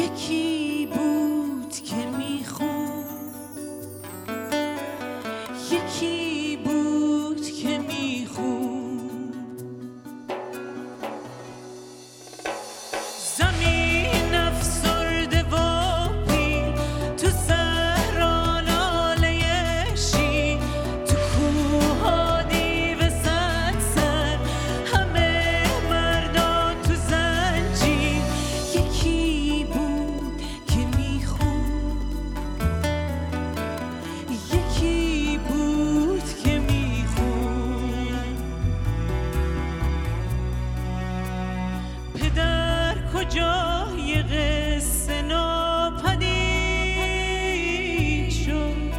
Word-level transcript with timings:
یکی 0.00 0.88
بود 0.94 1.72
که 1.84 1.96
میخون 2.18 3.04
یکی 5.72 6.58
بود 6.64 7.50
که 7.52 7.78
میخون 7.78 9.32
زمین 13.38 14.34
افسرده 14.34 15.42
و 15.42 15.56
پیر 16.28 16.72
تو 17.18 17.28
صحرا 17.48 18.60
لاله 18.60 19.42
شیر 19.96 20.58
تو 21.06 21.16
کوها 21.16 22.42
دیو 22.42 23.00
صد 23.10 23.80
سر 23.96 24.38
همه 24.94 25.64
مردا 25.90 26.74
تو 26.84 26.94
زنجیر. 27.10 28.22
یکی 28.74 29.15
کجای 43.36 44.22
قصه 44.22 45.22
ناپدید 45.22 46.30
شد. 48.30 48.92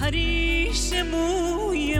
پریش 0.00 0.92
موی 0.92 1.95